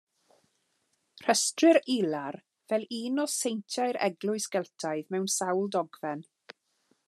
[1.25, 2.39] Rhestrir Ilar
[2.73, 6.29] fel un o seintiau'r Eglwys Geltaidd mewn sawl dogfen.